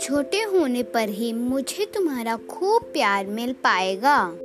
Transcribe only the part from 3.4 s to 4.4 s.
पाएगा।